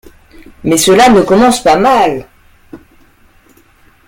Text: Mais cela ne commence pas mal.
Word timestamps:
Mais 0.63 0.77
cela 0.79 1.09
ne 1.09 1.21
commence 1.21 1.63
pas 1.63 1.77
mal. 1.77 2.25